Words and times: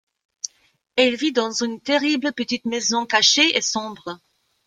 Elle 0.95 1.15
vit 1.15 1.31
dans 1.31 1.51
une 1.63 1.79
terrible 1.79 2.33
petite 2.33 2.65
maison 2.65 3.05
cachée 3.05 3.55
et 3.55 3.61
sombre. 3.61 4.17